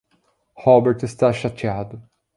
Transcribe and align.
Robert 0.65 1.03
está 1.03 1.31
chateado. 1.31 2.01